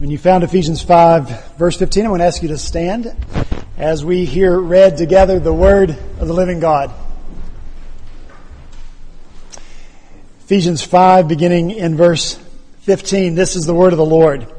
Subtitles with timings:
[0.00, 3.14] When you found Ephesians 5, verse 15, I'm going to ask you to stand
[3.76, 6.90] as we hear read together the word of the living God.
[10.44, 12.36] Ephesians 5, beginning in verse
[12.78, 14.50] 15, this is the word of the Lord.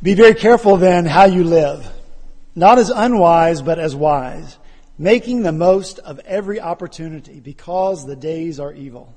[0.00, 1.84] Be very careful then how you live,
[2.54, 4.58] not as unwise, but as wise,
[4.96, 9.12] making the most of every opportunity, because the days are evil.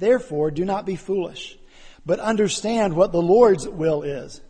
[0.00, 1.56] Therefore, do not be foolish
[2.04, 4.40] but understand what the Lord's will is.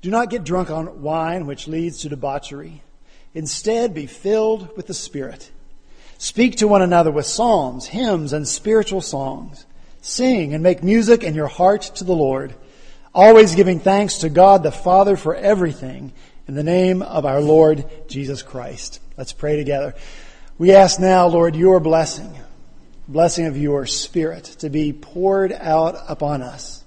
[0.00, 2.82] Do not get drunk on wine, which leads to debauchery.
[3.34, 5.50] Instead, be filled with the Spirit.
[6.18, 9.66] Speak to one another with psalms, hymns, and spiritual songs.
[10.00, 12.54] Sing and make music in your heart to the Lord,
[13.14, 16.12] always giving thanks to God the Father for everything
[16.46, 19.00] in the name of our Lord Jesus Christ.
[19.16, 19.94] Let's pray together.
[20.56, 22.32] We ask now, Lord, your blessing,
[23.08, 26.84] blessing of your Spirit to be poured out upon us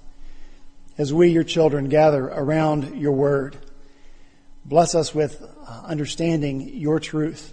[0.96, 3.56] as we, your children, gather around your word.
[4.64, 7.52] Bless us with uh, understanding your truth.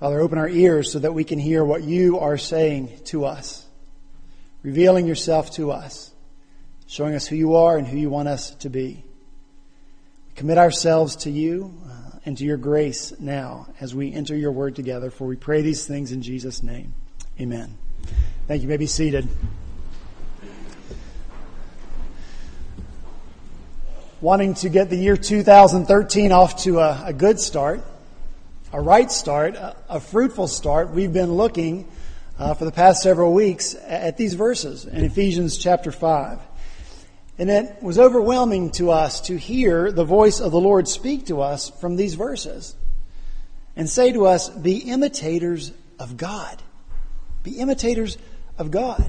[0.00, 3.64] Father, open our ears so that we can hear what you are saying to us,
[4.64, 6.12] revealing yourself to us,
[6.88, 9.04] showing us who you are and who you want us to be.
[10.28, 14.50] We commit ourselves to you uh, and to your grace now as we enter your
[14.50, 16.94] word together, for we pray these things in Jesus' name.
[17.40, 17.76] Amen.
[18.46, 18.66] Thank you.
[18.66, 19.28] you may be seated.
[24.24, 27.82] wanting to get the year 2013 off to a, a good start,
[28.72, 31.86] a right start, a, a fruitful start, we've been looking
[32.38, 36.38] uh, for the past several weeks at these verses in Ephesians chapter 5.
[37.36, 41.42] And it was overwhelming to us to hear the voice of the Lord speak to
[41.42, 42.74] us from these verses
[43.76, 46.62] and say to us, Be imitators of God.
[47.44, 48.18] Be imitators
[48.58, 49.08] of God.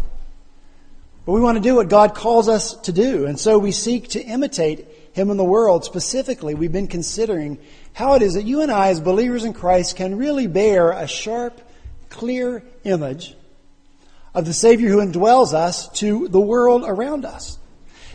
[1.26, 4.10] But we want to do what God calls us to do, and so we seek
[4.10, 7.58] to imitate him in the world, specifically, we've been considering
[7.94, 11.08] how it is that you and I, as believers in Christ, can really bear a
[11.08, 11.62] sharp,
[12.10, 13.34] clear image
[14.34, 17.58] of the Savior who indwells us to the world around us.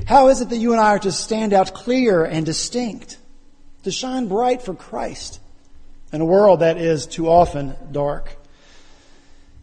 [0.06, 3.16] How is it that you and I are to stand out clear and distinct,
[3.84, 5.40] to shine bright for Christ
[6.12, 8.36] in a world that is too often dark?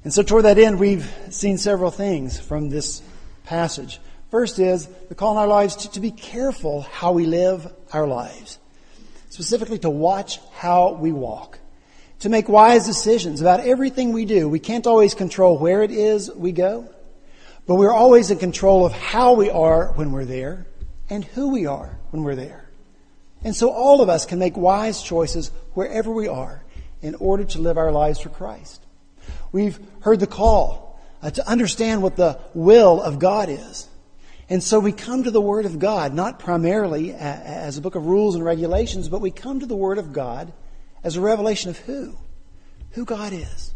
[0.03, 3.01] And so, toward that end, we've seen several things from this
[3.43, 3.99] passage.
[4.29, 8.07] First is the call in our lives to, to be careful how we live our
[8.07, 8.59] lives.
[9.29, 11.59] Specifically to watch how we walk.
[12.19, 14.49] To make wise decisions about everything we do.
[14.49, 16.89] We can't always control where it is we go,
[17.65, 20.65] but we're always in control of how we are when we're there
[21.09, 22.69] and who we are when we're there.
[23.43, 26.63] And so all of us can make wise choices wherever we are
[27.01, 28.83] in order to live our lives for Christ.
[29.51, 33.87] We've heard the call uh, to understand what the will of God is.
[34.49, 38.05] And so we come to the Word of God, not primarily as a book of
[38.05, 40.53] rules and regulations, but we come to the Word of God
[41.03, 42.15] as a revelation of who?
[42.91, 43.73] Who God is.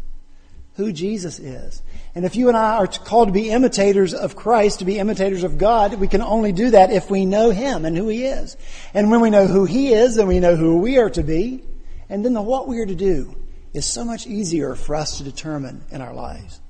[0.76, 1.82] Who Jesus is.
[2.14, 5.44] And if you and I are called to be imitators of Christ, to be imitators
[5.44, 8.56] of God, we can only do that if we know Him and who He is.
[8.94, 11.62] And when we know who He is, then we know who we are to be.
[12.08, 13.36] And then the what we are to do
[13.72, 16.60] is so much easier for us to determine in our lives.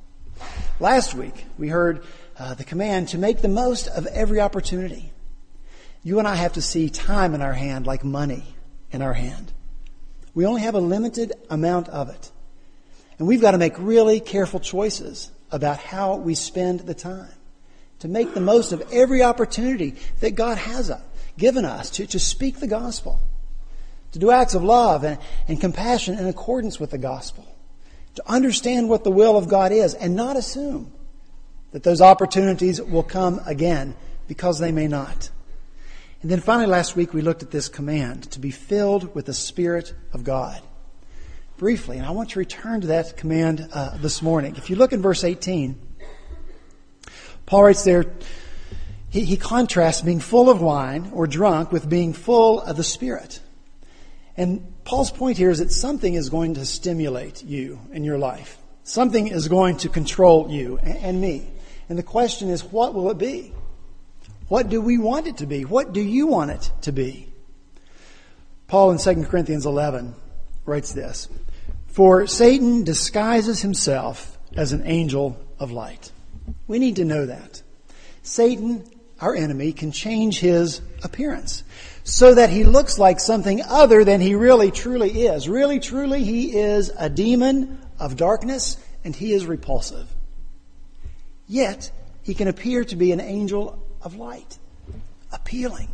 [0.81, 2.05] Last week, we heard
[2.39, 5.13] uh, the command to make the most of every opportunity.
[6.03, 8.55] You and I have to see time in our hand like money
[8.91, 9.53] in our hand.
[10.35, 12.31] We only have a limited amount of it.
[13.19, 17.29] And we've got to make really careful choices about how we spend the time
[18.01, 21.01] to make the most of every opportunity that God has uh,
[21.39, 23.21] given us to, to speak the gospel,
[24.13, 25.19] to do acts of love and,
[25.49, 27.47] and compassion in accordance with the gospel,
[28.15, 30.93] to understand what the will of God is and not assume
[31.73, 33.95] that those opportunities will come again
[34.29, 35.31] because they may not.
[36.21, 39.35] And then finally, last week we looked at this command to be filled with the
[39.35, 40.61] Spirit of God.
[41.57, 44.57] Briefly, and I want to return to that command uh, this morning.
[44.57, 45.81] If you look in verse 18,
[47.47, 48.07] Paul writes there,
[49.11, 53.41] he, he contrasts being full of wine or drunk with being full of the Spirit.
[54.37, 58.59] And Paul's point here is that something is going to stimulate you in your life.
[58.85, 61.47] Something is going to control you and, me.
[61.89, 63.53] And the question is, what will it be?
[64.49, 65.65] What do we want it to be?
[65.65, 67.29] What do you want it to be?
[68.67, 70.15] Paul in 2 Corinthians 11
[70.65, 71.29] writes this
[71.87, 76.11] For Satan disguises himself as an angel of light.
[76.67, 77.63] We need to know that.
[78.23, 78.85] Satan,
[79.23, 81.63] our enemy, can change his appearance
[82.05, 85.49] so that he looks like something other than he really truly is.
[85.49, 90.09] Really truly, he is a demon of darkness and he is repulsive.
[91.47, 91.91] Yet,
[92.23, 94.59] he can appear to be an angel of light,
[95.33, 95.89] appealing,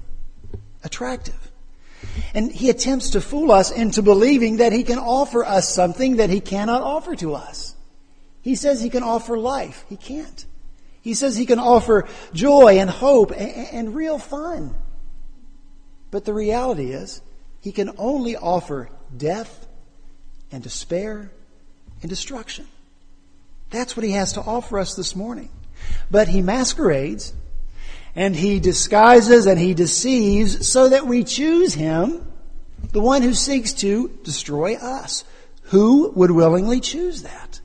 [0.82, 1.50] attractive.
[2.32, 6.30] And he attempts to fool us into believing that he can offer us something that
[6.30, 7.74] he cannot offer to us.
[8.40, 9.84] He says he can offer life.
[9.88, 10.46] He can't.
[11.02, 14.74] He says he can offer joy and hope and, and real fun.
[16.10, 17.20] But the reality is,
[17.60, 19.66] he can only offer death
[20.50, 21.30] and despair
[22.02, 22.66] and destruction.
[23.70, 25.50] That's what he has to offer us this morning.
[26.10, 27.34] But he masquerades
[28.14, 32.32] and he disguises and he deceives so that we choose him,
[32.92, 35.24] the one who seeks to destroy us.
[35.64, 37.60] Who would willingly choose that?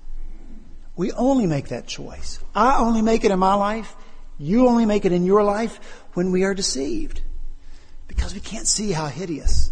[0.96, 2.40] We only make that choice.
[2.54, 3.96] I only make it in my life.
[4.38, 5.80] You only make it in your life
[6.14, 7.22] when we are deceived.
[8.08, 9.72] Because we can't see how hideous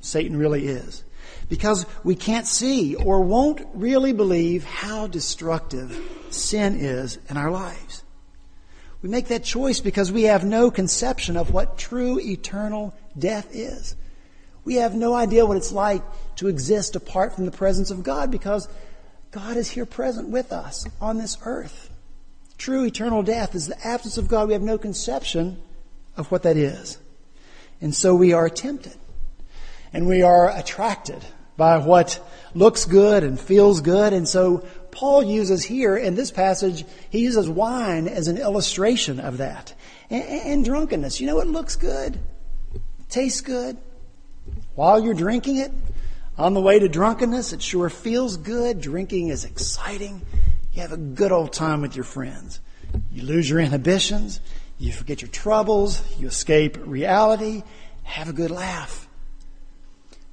[0.00, 1.04] Satan really is.
[1.48, 6.00] Because we can't see or won't really believe how destructive
[6.30, 8.02] sin is in our lives.
[9.00, 13.94] We make that choice because we have no conception of what true eternal death is.
[14.64, 16.02] We have no idea what it's like
[16.36, 18.68] to exist apart from the presence of God because
[19.30, 21.90] God is here present with us on this earth.
[22.56, 24.48] True eternal death is the absence of God.
[24.48, 25.58] We have no conception
[26.16, 26.98] of what that is.
[27.80, 28.96] And so we are tempted.
[29.92, 31.24] And we are attracted
[31.56, 32.20] by what
[32.54, 34.12] looks good and feels good.
[34.12, 39.38] And so Paul uses here in this passage, he uses wine as an illustration of
[39.38, 39.74] that.
[40.10, 41.20] And, and drunkenness.
[41.20, 42.18] You know, it looks good,
[43.08, 43.76] tastes good.
[44.74, 45.72] While you're drinking it,
[46.38, 48.80] on the way to drunkenness, it sure feels good.
[48.80, 50.22] Drinking is exciting.
[50.72, 52.60] You have a good old time with your friends.
[53.10, 54.40] You lose your inhibitions.
[54.78, 56.02] You forget your troubles.
[56.18, 57.64] You escape reality.
[58.04, 59.08] Have a good laugh.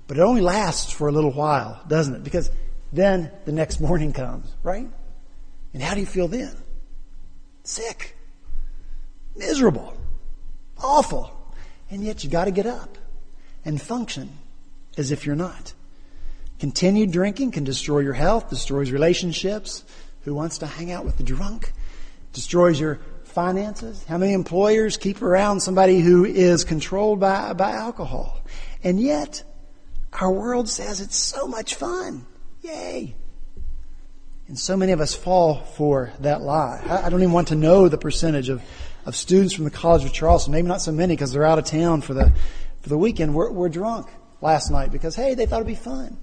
[0.07, 2.23] But it only lasts for a little while, doesn't it?
[2.23, 2.51] Because
[2.93, 4.87] then the next morning comes, right?
[5.73, 6.55] And how do you feel then?
[7.63, 8.15] Sick.
[9.35, 9.97] Miserable.
[10.77, 11.31] Awful.
[11.89, 12.97] And yet you gotta get up
[13.65, 14.29] and function
[14.97, 15.73] as if you're not.
[16.65, 19.83] Continued drinking can destroy your health, destroys relationships.
[20.21, 21.71] Who wants to hang out with the drunk?
[22.33, 24.03] Destroys your finances.
[24.05, 28.41] How many employers keep around somebody who is controlled by, by alcohol?
[28.83, 29.43] And yet,
[30.11, 32.25] our world says it's so much fun.
[32.63, 33.15] Yay.
[34.47, 36.83] And so many of us fall for that lie.
[36.83, 38.63] I, I don't even want to know the percentage of,
[39.05, 40.51] of students from the College of Charleston.
[40.51, 42.33] Maybe not so many because they're out of town for the,
[42.81, 43.35] for the weekend.
[43.35, 44.07] We're, we're drunk
[44.41, 46.17] last night because, hey, they thought it'd be fun.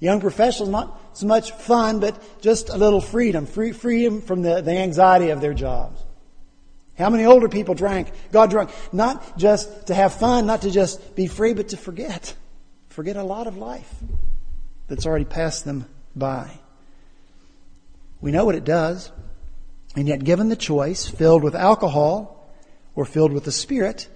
[0.00, 4.60] Young professionals, not so much fun, but just a little freedom, free, freedom from the,
[4.60, 6.00] the anxiety of their jobs.
[6.96, 11.14] How many older people drank, got drunk, not just to have fun, not to just
[11.14, 12.34] be free, but to forget.
[12.88, 13.92] Forget a lot of life
[14.88, 15.86] that's already passed them
[16.16, 16.50] by.
[18.20, 19.12] We know what it does,
[19.94, 22.52] and yet given the choice, filled with alcohol
[22.96, 24.08] or filled with the Spirit,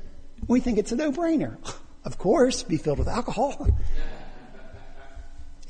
[0.48, 1.56] we think it's a no-brainer.
[2.04, 3.68] Of course, be filled with alcohol.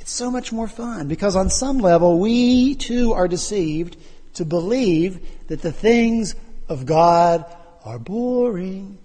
[0.03, 3.97] It's so much more fun because on some level we too are deceived
[4.35, 6.35] to believe that the things
[6.69, 7.45] of God
[7.85, 8.99] are boring.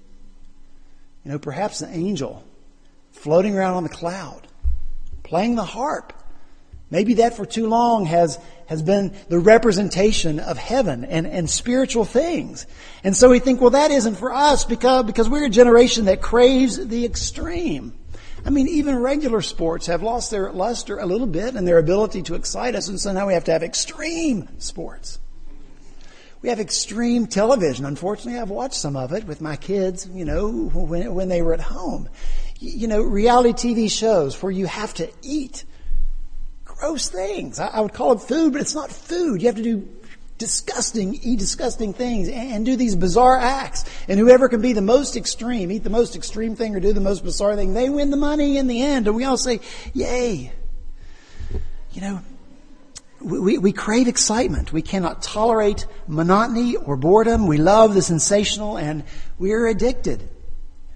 [1.23, 2.43] You know, perhaps an angel
[3.11, 4.47] floating around on the cloud,
[5.21, 6.13] playing the harp.
[6.89, 12.05] Maybe that for too long has, has been the representation of heaven and, and spiritual
[12.05, 12.65] things.
[13.03, 16.23] And so we think, well, that isn't for us because, because we're a generation that
[16.23, 17.93] craves the extreme.
[18.45, 22.21] I mean, even regular sports have lost their luster a little bit and their ability
[22.23, 25.19] to excite us, and so now we have to have extreme sports.
[26.41, 27.85] We have extreme television.
[27.85, 31.53] Unfortunately, I've watched some of it with my kids, you know, when, when they were
[31.53, 32.09] at home.
[32.59, 35.65] You know, reality TV shows where you have to eat
[36.63, 37.59] gross things.
[37.59, 39.41] I, I would call it food, but it's not food.
[39.41, 39.89] You have to do
[40.37, 43.85] disgusting, eat disgusting things and do these bizarre acts.
[44.07, 47.01] And whoever can be the most extreme, eat the most extreme thing or do the
[47.01, 49.07] most bizarre thing, they win the money in the end.
[49.07, 49.59] And we all say,
[49.93, 50.51] yay.
[51.91, 52.21] You know,
[53.19, 54.71] we, we crave excitement.
[54.71, 57.47] We cannot tolerate monotony or boredom.
[57.47, 59.03] We love the sensational and
[59.39, 60.29] we are addicted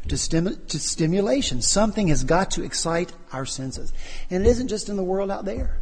[0.08, 1.62] to, stim- to stimulation.
[1.62, 3.92] Something has got to excite our senses.
[4.30, 5.81] And it isn't just in the world out there.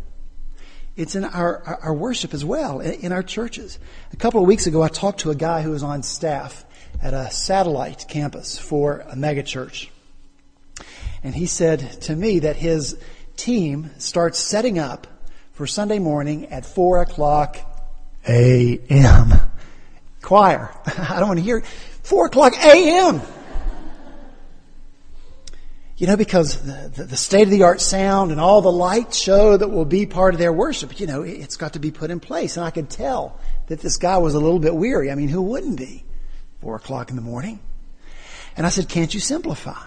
[1.00, 3.80] It's in our, our worship as well, in our churches.
[4.12, 6.66] A couple of weeks ago, I talked to a guy who was on staff
[7.02, 9.88] at a satellite campus for a megachurch.
[11.24, 13.00] And he said to me that his
[13.38, 15.08] team starts setting up
[15.54, 17.58] for Sunday morning at 4 o'clock
[18.28, 19.36] a.m.
[20.22, 20.70] Choir.
[20.86, 21.62] I don't want to hear
[22.04, 23.22] 4 o'clock a.m.
[26.00, 29.58] You know, because the, the, state of the art sound and all the light show
[29.58, 32.22] that will be part of their worship, you know, it's got to be put in
[32.22, 32.56] place.
[32.56, 33.38] And I could tell
[33.68, 35.12] that this guy was a little bit weary.
[35.12, 36.06] I mean, who wouldn't be?
[36.62, 37.60] Four o'clock in the morning.
[38.56, 39.84] And I said, Can't you simplify?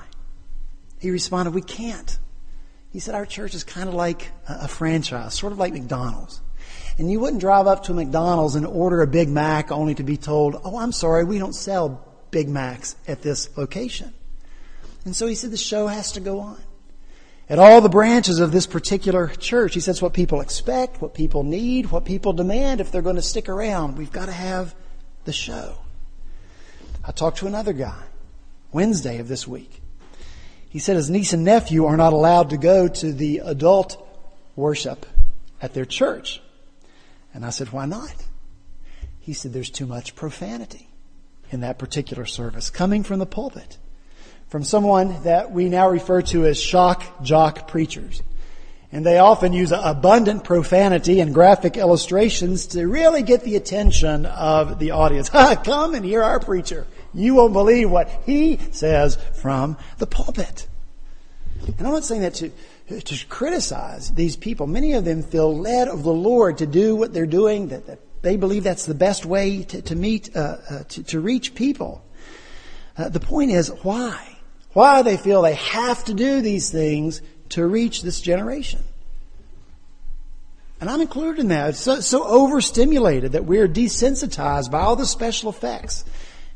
[1.01, 2.19] He responded, We can't.
[2.91, 6.43] He said, Our church is kind of like a franchise, sort of like McDonald's.
[6.99, 10.03] And you wouldn't drive up to a McDonald's and order a Big Mac only to
[10.03, 14.13] be told, Oh, I'm sorry, we don't sell Big Macs at this location.
[15.05, 16.61] And so he said, The show has to go on.
[17.49, 21.43] At all the branches of this particular church, he says what people expect, what people
[21.43, 23.99] need, what people demand if they're going to stick around.
[23.99, 24.75] We've got to have
[25.25, 25.79] the show.
[27.05, 28.05] I talked to another guy
[28.73, 29.83] Wednesday of this week.
[30.69, 34.03] He said his niece and nephew are not allowed to go to the adult
[34.57, 35.05] worship
[35.61, 36.41] at their church.
[37.35, 38.15] And I said, why not?
[39.21, 40.89] He said, there's too much profanity
[41.51, 43.77] in that particular service coming from the pulpit,
[44.53, 48.23] from someone that we now refer to as shock jock preachers.
[48.93, 54.79] And they often use abundant profanity and graphic illustrations to really get the attention of
[54.79, 55.31] the audience.
[55.65, 56.87] Come and hear our preacher.
[57.15, 60.67] You won't believe what he says from the pulpit.
[61.67, 62.51] And I'm not saying that to,
[63.01, 64.67] to criticize these people.
[64.67, 68.01] Many of them feel led of the Lord to do what they're doing, that, that
[68.21, 72.05] they believe that's the best way to, to meet, uh, uh, to, to, reach people.
[72.99, 74.32] Uh, the point is, why?
[74.73, 78.81] Why they feel they have to do these things to reach this generation.
[80.81, 81.71] And I'm included in that.
[81.71, 86.05] It's so, so overstimulated that we're desensitized by all the special effects.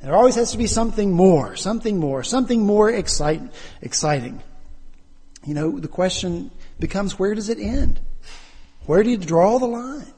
[0.01, 3.41] And there always has to be something more, something more, something more excite,
[3.81, 4.43] exciting.
[5.45, 8.01] You know, the question becomes where does it end?
[8.87, 10.13] Where do you draw the line?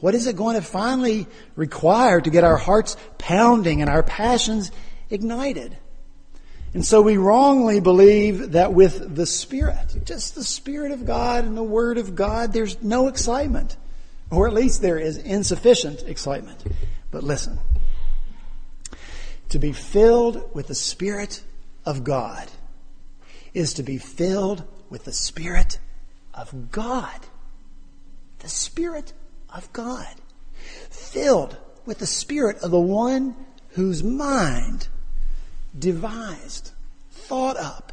[0.00, 4.72] What is it going to finally require to get our hearts pounding and our passions
[5.08, 5.76] ignited?
[6.72, 11.56] And so we wrongly believe that with the Spirit, just the Spirit of God and
[11.56, 13.76] the Word of God, there's no excitement.
[14.30, 16.62] Or at least there is insufficient excitement.
[17.10, 17.58] But listen,
[19.48, 21.42] to be filled with the Spirit
[21.84, 22.48] of God
[23.52, 25.80] is to be filled with the Spirit
[26.32, 27.18] of God.
[28.38, 29.12] The Spirit
[29.52, 30.14] of God.
[30.88, 33.34] Filled with the Spirit of the one
[33.70, 34.86] whose mind
[35.78, 36.72] devised,
[37.10, 37.92] thought up,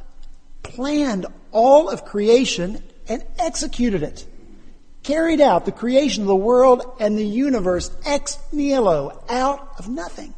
[0.63, 4.25] planned all of creation and executed it.
[5.03, 10.33] Carried out the creation of the world and the universe ex nihilo, out of nothing.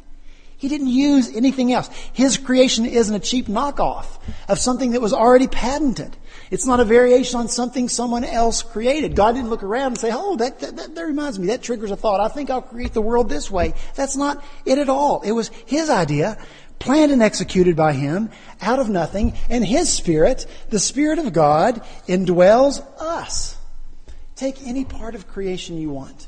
[0.60, 1.88] He didn't use anything else.
[2.12, 4.06] His creation isn't a cheap knockoff
[4.46, 6.14] of something that was already patented.
[6.50, 9.16] It's not a variation on something someone else created.
[9.16, 11.96] God didn't look around and say, oh, that, that, that, reminds me, that triggers a
[11.96, 12.20] thought.
[12.20, 13.72] I think I'll create the world this way.
[13.94, 15.22] That's not it at all.
[15.22, 16.36] It was His idea,
[16.80, 21.84] planned and executed by Him, out of nothing, and His Spirit, the Spirit of God,
[22.08, 23.56] indwells us.
[24.34, 26.26] Take any part of creation you want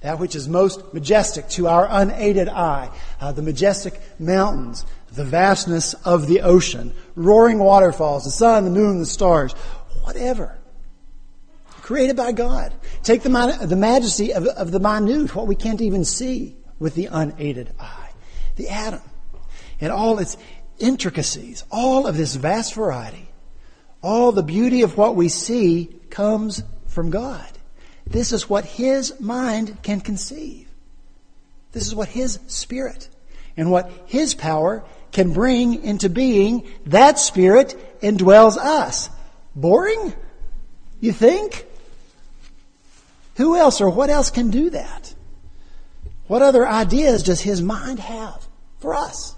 [0.00, 5.94] that which is most majestic to our unaided eye, uh, the majestic mountains, the vastness
[6.04, 9.52] of the ocean, roaring waterfalls, the sun, the moon, the stars,
[10.02, 10.56] whatever.
[11.82, 12.72] Created by God.
[13.02, 17.06] Take the, the majesty of, of the minute, what we can't even see with the
[17.06, 18.10] unaided eye.
[18.56, 19.02] The atom
[19.80, 20.36] and all its
[20.78, 23.28] intricacies, all of this vast variety,
[24.02, 27.46] all the beauty of what we see comes from God.
[28.06, 30.68] This is what his mind can conceive.
[31.72, 33.08] This is what his spirit
[33.56, 36.66] and what his power can bring into being.
[36.86, 39.10] That spirit indwells us.
[39.54, 40.14] Boring?
[41.00, 41.66] You think?
[43.36, 45.14] Who else or what else can do that?
[46.26, 48.46] What other ideas does his mind have
[48.78, 49.34] for us?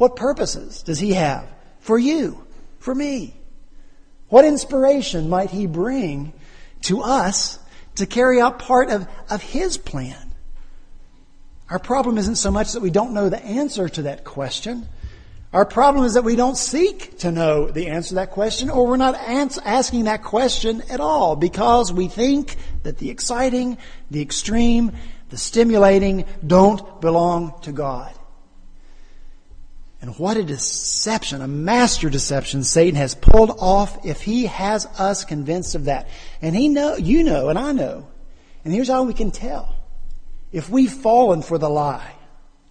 [0.00, 1.46] What purposes does he have
[1.80, 2.42] for you,
[2.78, 3.34] for me?
[4.30, 6.32] What inspiration might he bring
[6.84, 7.58] to us
[7.96, 10.34] to carry out part of, of His plan.
[11.68, 14.88] Our problem isn't so much that we don't know the answer to that question.
[15.52, 18.86] Our problem is that we don't seek to know the answer to that question, or
[18.86, 23.76] we're not ans- asking that question at all because we think that the exciting,
[24.10, 24.92] the extreme,
[25.28, 28.14] the stimulating don't belong to God.
[30.02, 35.24] And what a deception, a master deception Satan has pulled off if he has us
[35.24, 36.08] convinced of that.
[36.40, 38.08] And he know, you know, and I know.
[38.64, 39.74] And here's how we can tell.
[40.52, 42.14] If we've fallen for the lie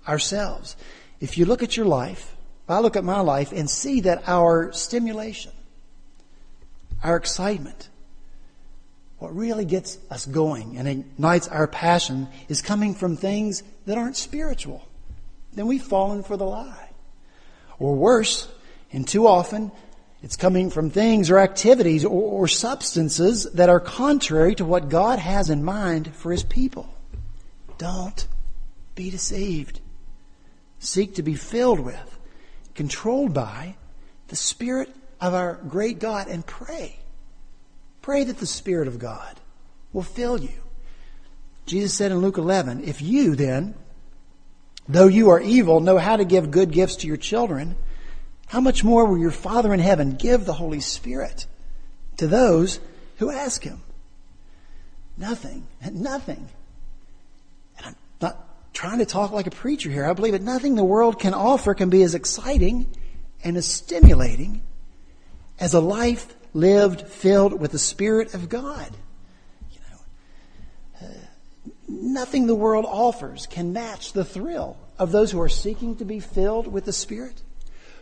[0.07, 0.75] ourselves,
[1.19, 4.23] if you look at your life, if I look at my life and see that
[4.27, 5.51] our stimulation,
[7.03, 7.89] our excitement,
[9.19, 14.17] what really gets us going and ignites our passion is coming from things that aren't
[14.17, 14.87] spiritual,
[15.53, 16.88] then we've fallen for the lie
[17.79, 18.47] or worse,
[18.91, 19.71] and too often
[20.21, 25.17] it's coming from things or activities or, or, substances that are contrary to what God
[25.17, 26.93] has in mind for His people.
[27.77, 28.27] Don't
[28.95, 29.79] be deceived.
[30.79, 32.17] Seek to be filled with
[32.79, 33.75] controlled by
[34.29, 36.97] the Spirit of our great God and pray.
[38.01, 39.37] Pray that the Spirit of God
[39.91, 40.63] will fill you.
[41.65, 43.75] Jesus said in Luke 11, If you then,
[44.89, 47.77] though you are evil, know how to give good gifts to your children,
[48.47, 51.45] how much more will your Father in heaven give the Holy Spirit
[52.17, 52.79] to those
[53.17, 53.81] who ask Him?
[55.17, 56.49] Nothing, nothing.
[57.77, 60.05] And I'm not trying to talk like a preacher here.
[60.05, 62.87] I believe that nothing the world can offer can be as exciting
[63.43, 64.61] and as stimulating
[65.59, 68.89] as a life lived filled with the Spirit of God.
[69.71, 71.13] You know, uh,
[72.13, 76.19] nothing the world offers can match the thrill of those who are seeking to be
[76.19, 77.41] filled with the Spirit,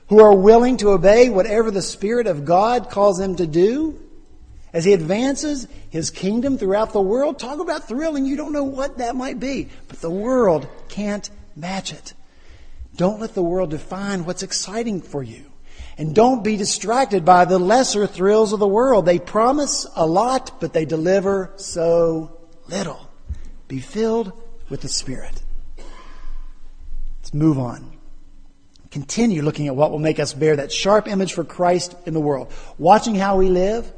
[0.09, 3.99] who are willing to obey whatever the Spirit of God calls them to do.
[4.73, 8.25] As he advances his kingdom throughout the world, talk about thrilling.
[8.25, 12.13] You don't know what that might be, but the world can't match it.
[12.95, 15.45] Don't let the world define what's exciting for you.
[15.97, 19.05] And don't be distracted by the lesser thrills of the world.
[19.05, 22.37] They promise a lot, but they deliver so
[22.67, 23.06] little.
[23.67, 24.31] Be filled
[24.69, 25.41] with the Spirit.
[27.19, 27.97] Let's move on.
[28.89, 32.21] Continue looking at what will make us bear that sharp image for Christ in the
[32.21, 32.51] world.
[32.77, 33.91] Watching how we live,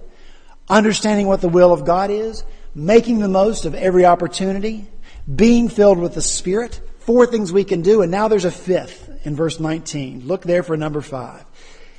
[0.67, 4.87] understanding what the will of God is, making the most of every opportunity,
[5.33, 6.81] being filled with the Spirit.
[6.99, 10.27] Four things we can do, and now there's a fifth in verse 19.
[10.27, 11.45] Look there for number five.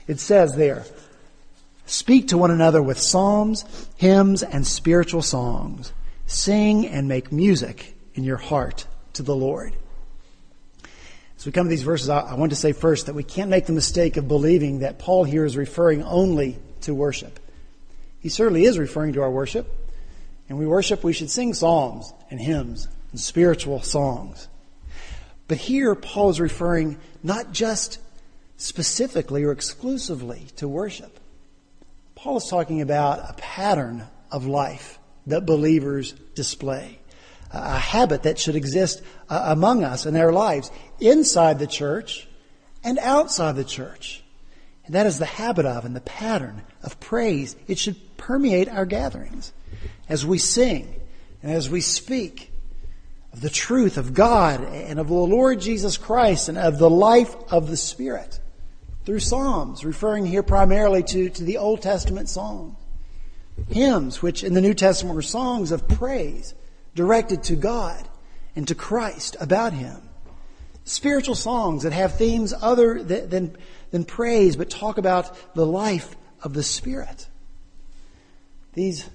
[0.06, 0.84] It says there,
[1.86, 3.64] Speak to one another with psalms,
[3.96, 5.92] hymns, and spiritual songs.
[6.30, 9.74] Sing and make music in your heart to the Lord.
[11.36, 13.66] As we come to these verses, I want to say first that we can't make
[13.66, 17.40] the mistake of believing that Paul here is referring only to worship.
[18.20, 19.74] He certainly is referring to our worship.
[20.48, 24.46] And we worship, we should sing psalms and hymns and spiritual songs.
[25.48, 27.98] But here, Paul is referring not just
[28.56, 31.18] specifically or exclusively to worship.
[32.14, 36.98] Paul is talking about a pattern of life that believers display,
[37.52, 42.28] a habit that should exist uh, among us in our lives, inside the church
[42.82, 44.22] and outside the church.
[44.86, 47.54] And that is the habit of and the pattern of praise.
[47.68, 49.52] It should permeate our gatherings
[50.08, 51.00] as we sing
[51.42, 52.50] and as we speak
[53.32, 57.34] of the truth of God and of the Lord Jesus Christ and of the life
[57.52, 58.40] of the Spirit
[59.04, 62.76] through Psalms, referring here primarily to, to the Old Testament songs.
[63.68, 66.54] Hymns, which in the New Testament were songs of praise
[66.94, 68.08] directed to God
[68.56, 70.02] and to Christ about Him.
[70.84, 73.56] Spiritual songs that have themes other than,
[73.90, 77.28] than, praise, but talk about the life of the Spirit.
[78.72, 79.08] These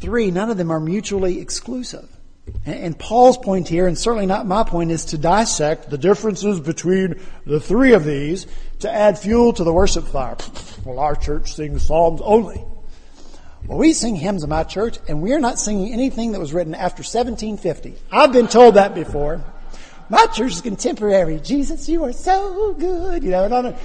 [0.00, 2.08] three, none of them are mutually exclusive.
[2.66, 7.20] And Paul's point here, and certainly not my point, is to dissect the differences between
[7.46, 8.46] the three of these
[8.80, 10.36] to add fuel to the worship fire.
[10.84, 12.64] Well, our church sings psalms only.
[13.66, 16.74] Well, we sing hymns in my church, and we're not singing anything that was written
[16.74, 17.94] after 1750.
[18.10, 19.42] I've been told that before.
[20.08, 21.38] My church is contemporary.
[21.38, 23.22] Jesus, you are so good.
[23.22, 23.76] You know, no,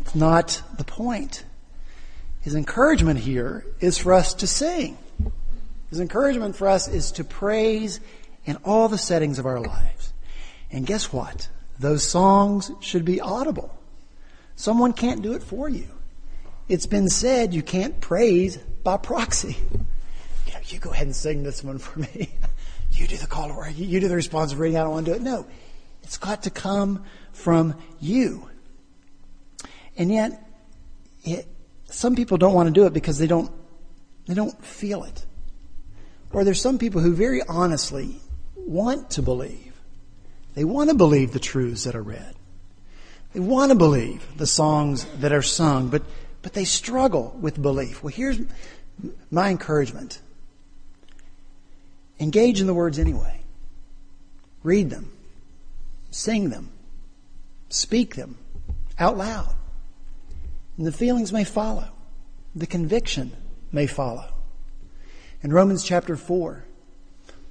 [0.00, 1.44] it's not the point.
[2.40, 4.96] His encouragement here is for us to sing.
[5.90, 8.00] His encouragement for us is to praise
[8.46, 10.12] in all the settings of our lives.
[10.72, 11.48] And guess what?
[11.78, 13.76] Those songs should be audible.
[14.56, 15.86] Someone can't do it for you.
[16.70, 19.56] It's been said you can't praise by proxy.
[20.46, 22.30] You, know, you go ahead and sing this one for me.
[22.92, 23.70] you do the call to.
[23.72, 24.78] You do the responsive reading.
[24.78, 25.22] I don't want to do it.
[25.22, 25.48] No.
[26.04, 28.48] It's got to come from you.
[29.96, 30.48] And yet,
[31.24, 31.48] it,
[31.86, 33.50] some people don't want to do it because they don't,
[34.26, 35.26] they don't feel it.
[36.32, 38.20] Or there's some people who very honestly
[38.54, 39.74] want to believe.
[40.54, 42.36] They want to believe the truths that are read.
[43.32, 46.02] They want to believe the songs that are sung, but,
[46.42, 48.02] but they struggle with belief.
[48.02, 48.40] Well, here's
[49.30, 50.20] my encouragement.
[52.18, 53.40] Engage in the words anyway.
[54.62, 55.12] Read them.
[56.10, 56.70] Sing them.
[57.68, 58.36] Speak them
[58.98, 59.54] out loud.
[60.76, 61.88] And the feelings may follow.
[62.54, 63.32] The conviction
[63.72, 64.32] may follow.
[65.42, 66.64] In Romans chapter 4,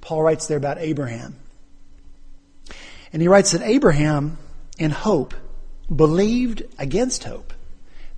[0.00, 1.36] Paul writes there about Abraham.
[3.12, 4.38] And he writes that Abraham,
[4.78, 5.34] in hope,
[5.94, 7.52] believed against hope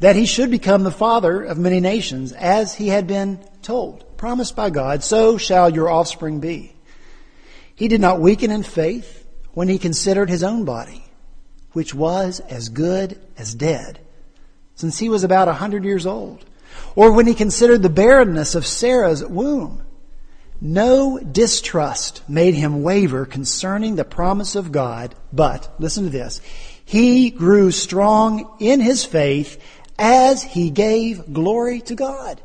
[0.02, 4.56] that he should become the father of many nations, as he had been told, promised
[4.56, 6.74] by God, so shall your offspring be.
[7.74, 11.04] He did not weaken in faith when he considered his own body,
[11.70, 14.00] which was as good as dead,
[14.74, 16.44] since he was about a hundred years old
[16.96, 19.84] or when he considered the barrenness of Sarah's womb.
[20.60, 26.40] No distrust made him waver concerning the promise of God, but, listen to this,
[26.84, 29.62] he grew strong in his faith
[30.02, 32.40] as he gave glory to God.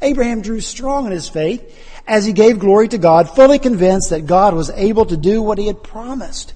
[0.00, 4.24] Abraham drew strong in his faith as he gave glory to God, fully convinced that
[4.24, 6.54] God was able to do what he had promised.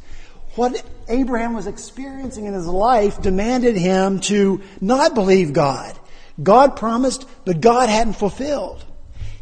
[0.55, 5.99] What Abraham was experiencing in his life demanded him to not believe God.
[6.43, 8.83] God promised, but God hadn't fulfilled.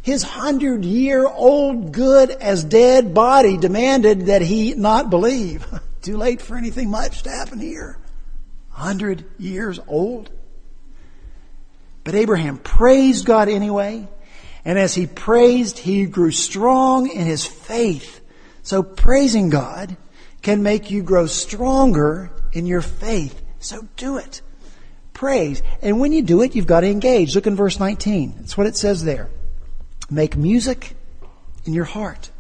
[0.03, 5.65] His hundred year old good as dead body demanded that he not believe.
[6.03, 7.97] Too late for anything much to happen here.
[8.71, 10.31] Hundred years old.
[12.05, 14.09] But Abraham praised God anyway.
[14.65, 18.21] And as he praised, he grew strong in his faith.
[18.63, 19.97] So praising God
[20.43, 23.41] can make you grow stronger in your faith.
[23.59, 24.43] So do it.
[25.13, 25.63] Praise.
[25.83, 27.35] And when you do it, you've got to engage.
[27.35, 28.35] Look in verse 19.
[28.39, 29.29] That's what it says there.
[30.11, 30.97] Make music
[31.65, 32.31] in your heart.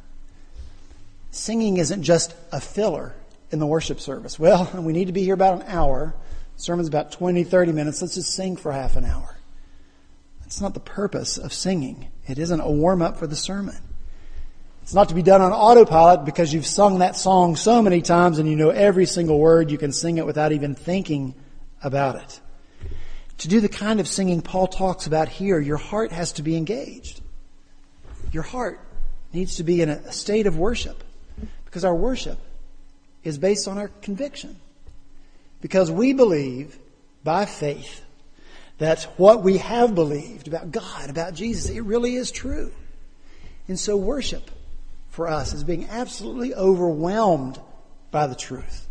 [1.31, 3.15] Singing isn't just a filler
[3.51, 4.39] in the worship service.
[4.39, 6.15] Well, we need to be here about an hour.
[6.57, 8.01] sermon's about 20, 30 minutes.
[8.03, 9.37] Let's just sing for half an hour.
[10.51, 12.09] That's not the purpose of singing.
[12.27, 13.77] It isn't a warm up for the sermon.
[14.83, 18.41] It's not to be done on autopilot because you've sung that song so many times
[18.41, 19.71] and you know every single word.
[19.71, 21.37] You can sing it without even thinking
[21.85, 22.41] about it.
[23.39, 26.57] To do the kind of singing Paul talks about here, your heart has to be
[26.57, 27.21] engaged.
[28.33, 28.81] Your heart
[29.33, 31.05] needs to be in a state of worship
[31.65, 32.41] because our worship
[33.23, 34.57] is based on our conviction.
[35.61, 36.77] Because we believe
[37.23, 38.03] by faith
[38.81, 42.73] that what we have believed about God, about Jesus, it really is true.
[43.69, 44.51] And so worship
[45.11, 47.61] for us is being absolutely overwhelmed
[48.11, 48.89] by the truth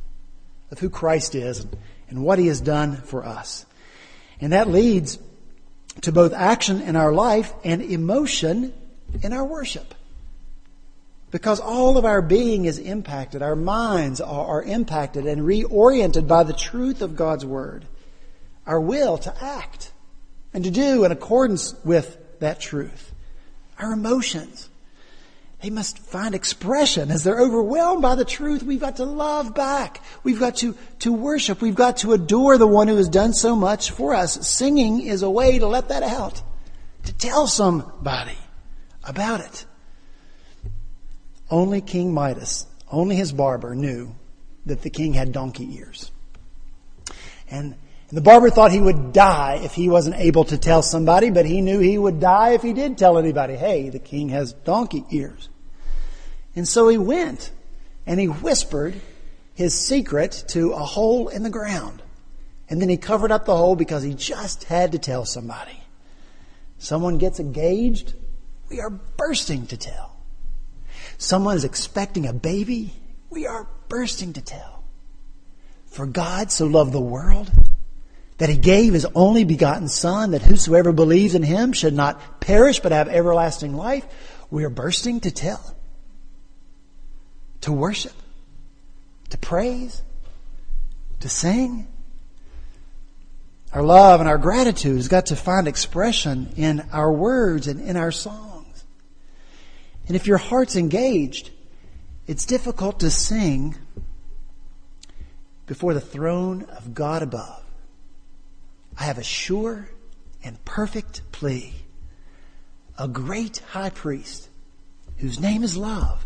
[0.69, 1.65] of who Christ is
[2.07, 3.65] and what he has done for us.
[4.39, 5.17] And that leads
[6.01, 8.71] to both action in our life and emotion
[9.23, 9.95] in our worship.
[11.31, 16.43] Because all of our being is impacted, our minds are, are, impacted and reoriented by
[16.43, 17.85] the truth of God's Word.
[18.69, 19.91] Our will to act
[20.53, 23.11] and to do in accordance with that truth.
[23.79, 24.69] Our emotions,
[25.59, 28.61] they must find expression as they're overwhelmed by the truth.
[28.61, 30.03] We've got to love back.
[30.23, 31.63] We've got to, to worship.
[31.63, 34.47] We've got to adore the one who has done so much for us.
[34.47, 36.43] Singing is a way to let that out,
[37.05, 38.37] to tell somebody
[39.03, 39.65] about it.
[41.49, 44.15] Only King Midas, only his barber knew
[44.67, 46.11] that the king had donkey ears.
[47.49, 47.73] And,
[48.09, 51.45] and the barber thought he would die if he wasn't able to tell somebody, but
[51.45, 55.05] he knew he would die if he did tell anybody, hey, the king has donkey
[55.11, 55.47] ears.
[56.55, 57.51] And so he went
[58.07, 58.95] and he whispered
[59.53, 62.01] his secret to a hole in the ground.
[62.67, 65.79] And then he covered up the hole because he just had to tell somebody.
[66.79, 68.13] Someone gets engaged,
[68.69, 70.15] we are bursting to tell.
[71.19, 72.93] Someone is expecting a baby,
[73.29, 74.83] we are bursting to tell.
[75.85, 77.51] For God so loved the world
[78.39, 82.79] that he gave his only begotten Son, that whosoever believes in him should not perish
[82.79, 84.05] but have everlasting life.
[84.49, 85.75] We are bursting to tell,
[87.61, 88.13] to worship,
[89.29, 90.01] to praise,
[91.19, 91.87] to sing.
[93.73, 97.97] Our love and our gratitude has got to find expression in our words and in
[97.97, 98.85] our songs.
[100.07, 101.51] And if your heart's engaged,
[102.25, 103.75] it's difficult to sing
[105.65, 107.63] before the throne of God above.
[108.99, 109.89] I have a sure
[110.43, 111.73] and perfect plea.
[112.97, 114.49] A great high priest
[115.17, 116.25] whose name is love,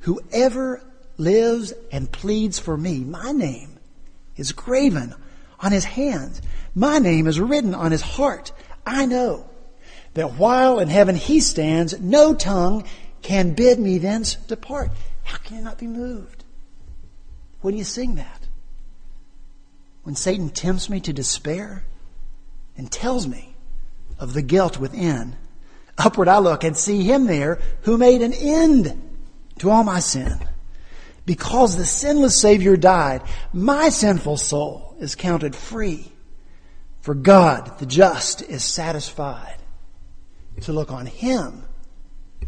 [0.00, 0.82] whoever
[1.16, 3.78] lives and pleads for me, my name
[4.36, 5.14] is graven
[5.60, 6.42] on his hands.
[6.74, 8.52] My name is written on his heart.
[8.84, 9.48] I know
[10.14, 12.84] that while in heaven he stands, no tongue
[13.22, 14.90] can bid me thence depart.
[15.22, 16.44] How can you not be moved
[17.60, 18.48] when you sing that?
[20.02, 21.84] When Satan tempts me to despair
[22.78, 23.54] and tells me
[24.18, 25.36] of the guilt within,
[25.98, 29.02] upward I look and see him there who made an end
[29.58, 30.38] to all my sin.
[31.26, 36.10] Because the sinless Savior died, my sinful soul is counted free.
[37.02, 39.56] For God, the just, is satisfied
[40.62, 41.64] to look on him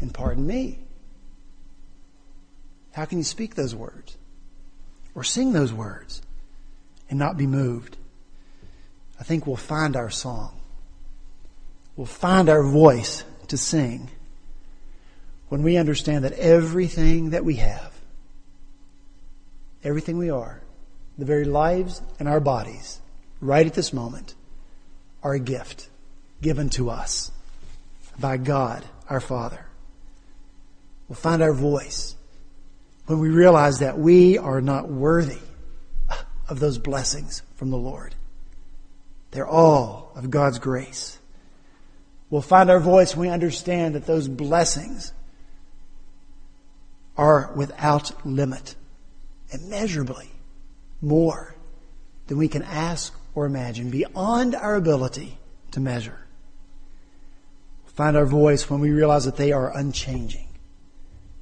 [0.00, 0.78] and pardon me.
[2.92, 4.16] How can you speak those words
[5.14, 6.22] or sing those words
[7.08, 7.96] and not be moved?
[9.20, 10.58] I think we'll find our song.
[11.94, 14.08] We'll find our voice to sing
[15.50, 17.92] when we understand that everything that we have,
[19.84, 20.62] everything we are,
[21.18, 23.00] the very lives and our bodies,
[23.40, 24.34] right at this moment,
[25.22, 25.90] are a gift
[26.40, 27.30] given to us
[28.18, 29.66] by God our Father.
[31.08, 32.16] We'll find our voice
[33.06, 35.40] when we realize that we are not worthy
[36.48, 38.14] of those blessings from the Lord.
[39.30, 41.18] They're all of God's grace.
[42.30, 45.12] We'll find our voice when we understand that those blessings
[47.16, 48.76] are without limit,
[49.50, 50.30] immeasurably
[51.00, 51.54] more
[52.28, 55.38] than we can ask or imagine, beyond our ability
[55.72, 56.18] to measure.
[57.84, 60.48] We'll find our voice when we realize that they are unchanging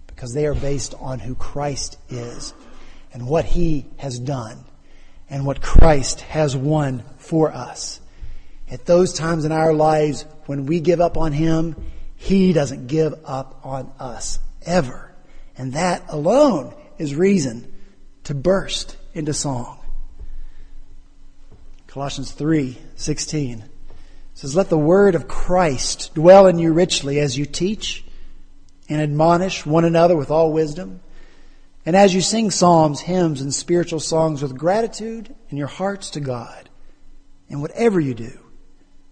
[0.06, 2.54] because they are based on who Christ is
[3.12, 4.64] and what He has done
[5.30, 8.00] and what Christ has won for us.
[8.70, 11.76] At those times in our lives when we give up on Him,
[12.16, 15.14] He doesn't give up on us ever.
[15.56, 17.72] And that alone is reason
[18.24, 19.78] to burst into song.
[21.86, 23.64] Colossians 3, 16
[24.34, 28.04] says, Let the word of Christ dwell in you richly as you teach
[28.88, 31.00] and admonish one another with all wisdom.
[31.88, 36.20] And as you sing psalms, hymns, and spiritual songs with gratitude in your hearts to
[36.20, 36.68] God,
[37.48, 38.38] and whatever you do,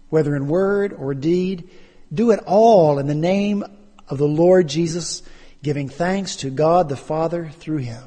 [0.09, 1.67] whether in word or deed,
[2.13, 3.63] do it all in the name
[4.07, 5.23] of the Lord Jesus,
[5.63, 8.03] giving thanks to God the Father through him.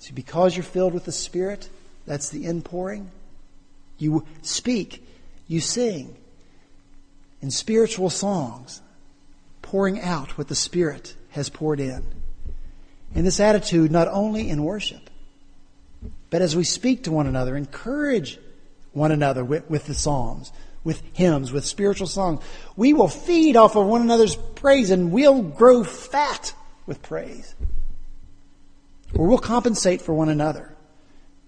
[0.00, 1.68] See, because you're filled with the Spirit,
[2.06, 3.12] that's the inpouring.
[3.98, 5.06] You speak,
[5.46, 6.16] you sing
[7.40, 8.82] in spiritual songs
[9.62, 12.19] pouring out what the Spirit has poured in.
[13.14, 15.10] And this attitude, not only in worship,
[16.30, 18.38] but as we speak to one another, encourage
[18.92, 20.52] one another with, with the Psalms,
[20.84, 22.42] with hymns, with spiritual songs.
[22.76, 26.54] We will feed off of one another's praise and we'll grow fat
[26.86, 27.54] with praise.
[29.14, 30.74] Or we'll compensate for one another.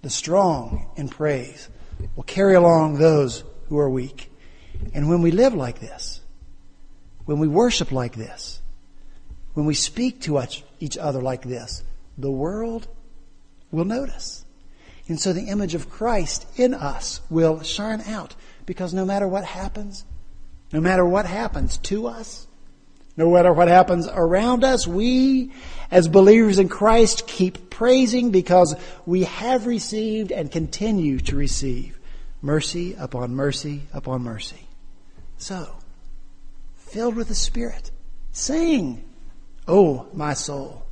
[0.03, 1.69] The strong in praise
[2.17, 4.31] will carry along those who are weak.
[4.95, 6.21] And when we live like this,
[7.25, 8.61] when we worship like this,
[9.55, 10.39] when we speak to
[10.83, 11.85] each other like this,
[12.19, 12.89] the world
[13.71, 14.45] will notice.
[15.09, 18.35] And so the image of Christ in us will shine out
[18.67, 20.05] because no matter what happens,
[20.73, 22.47] no matter what happens to us,
[23.17, 25.53] no matter what happens around us, we
[25.91, 31.99] as believers in Christ keep praising because we have received and continue to receive
[32.41, 34.67] mercy upon mercy upon mercy.
[35.37, 35.77] So,
[36.77, 37.91] filled with the Spirit.
[38.33, 39.05] Sing,
[39.67, 40.85] Oh, my soul.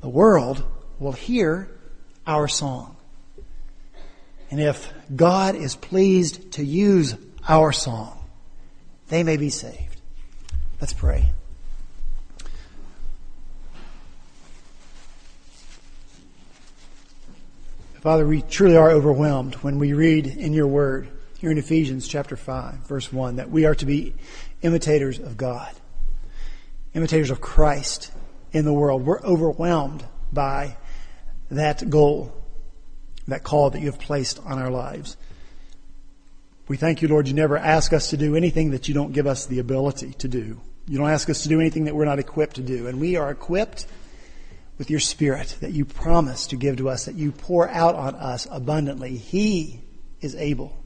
[0.00, 0.64] The world
[0.98, 1.68] will hear
[2.26, 2.96] our song.
[4.50, 7.16] And if God is pleased to use
[7.48, 8.18] our song,
[9.08, 10.00] they may be saved.
[10.80, 11.30] Let's pray.
[18.02, 22.36] Father, we truly are overwhelmed when we read in your word, here in Ephesians chapter
[22.36, 24.12] 5, verse 1, that we are to be
[24.60, 25.72] imitators of God,
[26.94, 28.10] imitators of Christ
[28.52, 29.04] in the world.
[29.04, 30.76] We're overwhelmed by
[31.50, 32.32] that goal,
[33.28, 35.16] that call that you have placed on our lives.
[36.68, 39.26] We thank you, Lord, you never ask us to do anything that you don't give
[39.26, 40.60] us the ability to do.
[40.86, 42.86] You don't ask us to do anything that we're not equipped to do.
[42.86, 43.86] And we are equipped
[44.78, 48.14] with your Spirit that you promise to give to us, that you pour out on
[48.14, 49.16] us abundantly.
[49.16, 49.80] He
[50.20, 50.76] is able.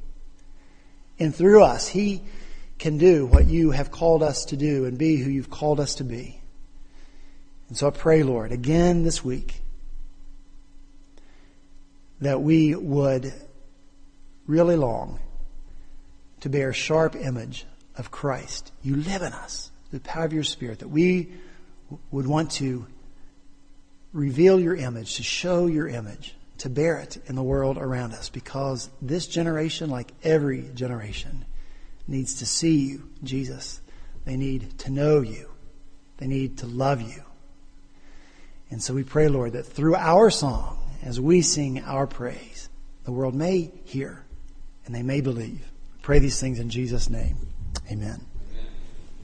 [1.19, 2.23] And through us, He
[2.79, 5.95] can do what you have called us to do and be who you've called us
[5.97, 6.41] to be.
[7.69, 9.61] And so I pray, Lord, again this week,
[12.21, 13.33] that we would
[14.47, 15.19] really long
[16.41, 18.73] to bear a sharp image of Christ.
[18.83, 21.33] You live in us, the power of your Spirit, that we
[22.11, 22.87] would want to
[24.13, 28.29] reveal your image, to show your image, to bear it in the world around us,
[28.29, 31.45] because this generation, like every generation,
[32.07, 33.81] needs to see you, Jesus.
[34.25, 35.51] They need to know you.
[36.19, 37.23] They need to love you.
[38.71, 42.69] And so we pray, Lord, that through our song, as we sing our praise,
[43.05, 44.25] the world may hear
[44.85, 45.69] and they may believe.
[46.03, 47.37] pray these things in Jesus' name.
[47.91, 48.21] Amen.